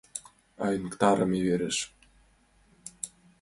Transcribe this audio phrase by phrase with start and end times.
[0.65, 1.77] Айныктарыме верыш!